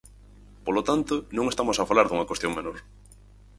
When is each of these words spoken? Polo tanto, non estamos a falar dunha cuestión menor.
Polo 0.65 0.81
tanto, 0.89 1.13
non 1.37 1.45
estamos 1.51 1.77
a 1.79 1.87
falar 1.89 2.05
dunha 2.07 2.29
cuestión 2.29 2.51
menor. 2.57 2.77